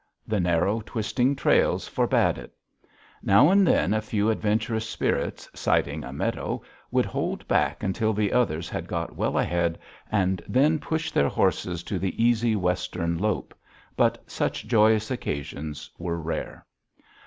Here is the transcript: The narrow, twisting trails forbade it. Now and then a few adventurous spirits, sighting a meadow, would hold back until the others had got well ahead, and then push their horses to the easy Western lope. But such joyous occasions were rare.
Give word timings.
The 0.27 0.39
narrow, 0.39 0.81
twisting 0.83 1.35
trails 1.35 1.87
forbade 1.87 2.39
it. 2.39 2.51
Now 3.21 3.51
and 3.51 3.67
then 3.67 3.93
a 3.93 4.01
few 4.01 4.31
adventurous 4.31 4.89
spirits, 4.89 5.47
sighting 5.53 6.03
a 6.03 6.11
meadow, 6.11 6.63
would 6.89 7.05
hold 7.05 7.47
back 7.47 7.83
until 7.83 8.11
the 8.11 8.33
others 8.33 8.67
had 8.67 8.87
got 8.87 9.15
well 9.15 9.37
ahead, 9.37 9.77
and 10.11 10.41
then 10.47 10.79
push 10.79 11.11
their 11.11 11.29
horses 11.29 11.83
to 11.83 11.99
the 11.99 12.19
easy 12.19 12.55
Western 12.55 13.19
lope. 13.19 13.53
But 13.95 14.23
such 14.27 14.65
joyous 14.65 15.11
occasions 15.11 15.91
were 15.99 16.17
rare. 16.19 16.65